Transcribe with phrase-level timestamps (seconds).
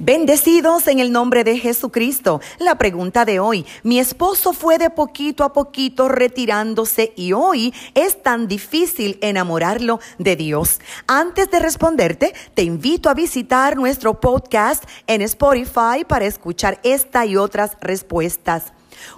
[0.00, 2.40] Bendecidos en el nombre de Jesucristo.
[2.58, 8.20] La pregunta de hoy, mi esposo fue de poquito a poquito retirándose y hoy es
[8.20, 10.80] tan difícil enamorarlo de Dios.
[11.06, 17.36] Antes de responderte, te invito a visitar nuestro podcast en Spotify para escuchar esta y
[17.36, 18.72] otras respuestas.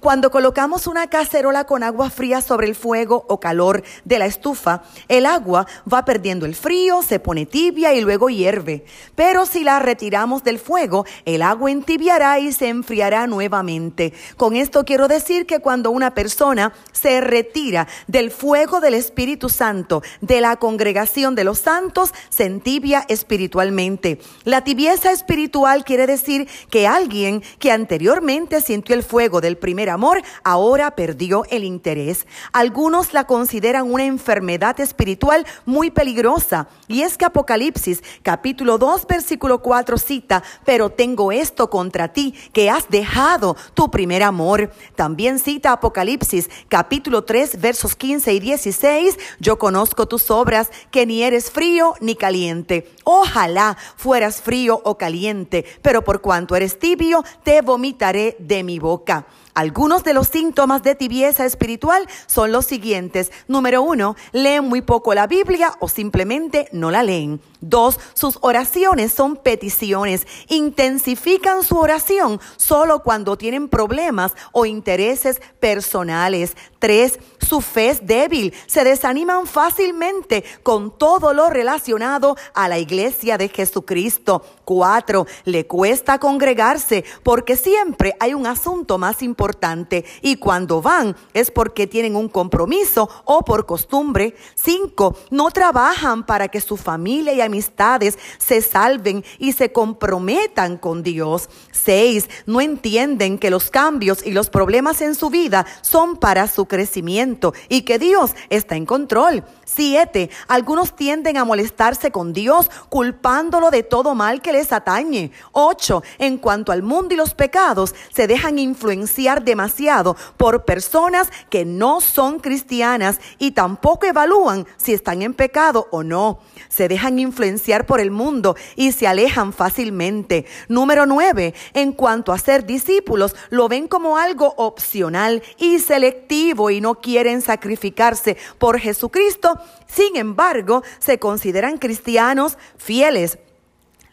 [0.00, 4.82] Cuando colocamos una cacerola con agua fría sobre el fuego o calor de la estufa,
[5.08, 8.84] el agua va perdiendo el frío, se pone tibia y luego hierve.
[9.14, 14.12] Pero si la retiramos del fuego, el agua entibiará y se enfriará nuevamente.
[14.36, 20.02] Con esto quiero decir que cuando una persona se retira del fuego del Espíritu Santo,
[20.20, 24.20] de la congregación de los santos, se entibia espiritualmente.
[24.44, 30.20] La tibieza espiritual quiere decir que alguien que anteriormente sintió el fuego del primer amor,
[30.44, 32.26] ahora perdió el interés.
[32.52, 36.68] Algunos la consideran una enfermedad espiritual muy peligrosa.
[36.88, 42.68] Y es que Apocalipsis capítulo 2 versículo 4 cita, pero tengo esto contra ti, que
[42.68, 44.72] has dejado tu primer amor.
[44.96, 51.22] También cita Apocalipsis capítulo 3 versos 15 y 16, yo conozco tus obras, que ni
[51.22, 52.90] eres frío ni caliente.
[53.04, 59.24] Ojalá fueras frío o caliente, pero por cuanto eres tibio, te vomitaré de mi boca.
[59.54, 63.30] Algunos de los síntomas de tibieza espiritual son los siguientes.
[63.48, 67.40] Número uno, leen muy poco la Biblia o simplemente no la leen.
[67.60, 70.26] Dos, sus oraciones son peticiones.
[70.48, 76.56] Intensifican su oración solo cuando tienen problemas o intereses personales.
[76.78, 78.54] Tres, su fe es débil.
[78.66, 84.44] Se desaniman fácilmente con todo lo relacionado a la iglesia de Jesucristo.
[84.64, 91.50] Cuatro, le cuesta congregarse porque siempre hay un asunto más importante y cuando van es
[91.50, 94.34] porque tienen un compromiso o por costumbre.
[94.54, 101.02] Cinco, no trabajan para que su familia y amistades se salven y se comprometan con
[101.02, 101.48] Dios.
[101.70, 106.66] Seis, no entienden que los cambios y los problemas en su vida son para su
[106.66, 107.31] crecimiento
[107.68, 109.44] y que Dios está en control.
[109.64, 115.32] Siete, algunos tienden a molestarse con Dios culpándolo de todo mal que les atañe.
[115.52, 121.64] Ocho, en cuanto al mundo y los pecados, se dejan influenciar demasiado por personas que
[121.64, 126.40] no son cristianas y tampoco evalúan si están en pecado o no.
[126.68, 130.44] Se dejan influenciar por el mundo y se alejan fácilmente.
[130.68, 136.80] Número nueve, en cuanto a ser discípulos, lo ven como algo opcional y selectivo y
[136.80, 143.38] no quieren sacrificarse por Jesucristo, sin embargo, se consideran cristianos fieles,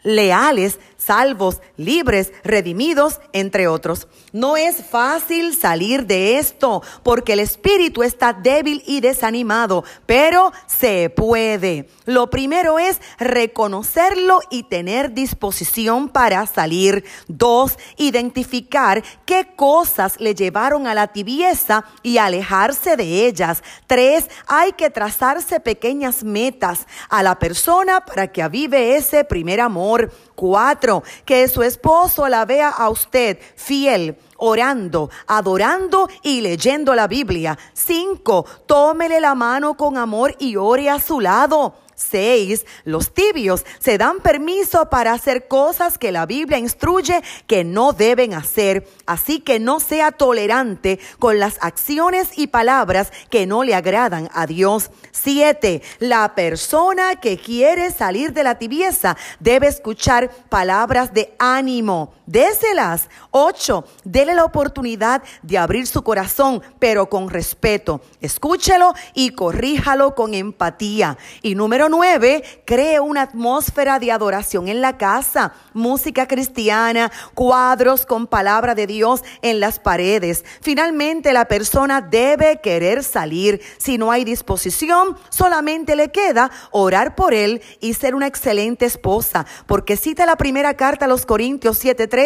[0.02, 4.06] leales, salvos, libres, redimidos, entre otros.
[4.32, 11.10] No es fácil salir de esto porque el espíritu está débil y desanimado, pero se
[11.10, 11.88] puede.
[12.04, 17.04] Lo primero es reconocerlo y tener disposición para salir.
[17.28, 23.62] Dos, identificar qué cosas le llevaron a la tibieza y alejarse de ellas.
[23.86, 30.12] Tres, hay que trazarse pequeñas metas a la persona para que avive ese primer amor.
[30.40, 37.58] Cuatro, que su esposo la vea a usted fiel orando, adorando y leyendo la Biblia.
[37.74, 41.74] Cinco, tómele la mano con amor y ore a su lado.
[42.00, 47.92] Seis, los tibios se dan permiso para hacer cosas que la Biblia instruye que no
[47.92, 48.88] deben hacer.
[49.04, 54.46] Así que no sea tolerante con las acciones y palabras que no le agradan a
[54.46, 54.90] Dios.
[55.12, 62.14] Siete, la persona que quiere salir de la tibieza debe escuchar palabras de ánimo.
[62.30, 63.08] Déselas.
[63.32, 68.02] Ocho, dele la oportunidad de abrir su corazón, pero con respeto.
[68.20, 71.18] Escúchelo y corríjalo con empatía.
[71.42, 78.28] Y número nueve, cree una atmósfera de adoración en la casa, música cristiana, cuadros con
[78.28, 80.44] palabra de Dios en las paredes.
[80.60, 83.60] Finalmente, la persona debe querer salir.
[83.76, 89.46] Si no hay disposición, solamente le queda orar por él y ser una excelente esposa,
[89.66, 92.19] porque cita la primera carta a los Corintios 7:3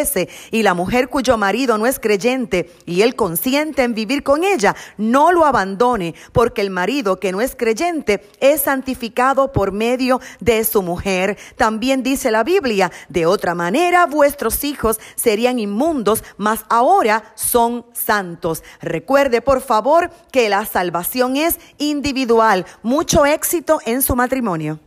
[0.50, 4.74] y la mujer cuyo marido no es creyente y él consiente en vivir con ella,
[4.98, 10.64] no lo abandone, porque el marido que no es creyente es santificado por medio de
[10.64, 11.38] su mujer.
[11.56, 18.62] También dice la Biblia, de otra manera vuestros hijos serían inmundos, mas ahora son santos.
[18.80, 22.66] Recuerde, por favor, que la salvación es individual.
[22.82, 24.80] Mucho éxito en su matrimonio.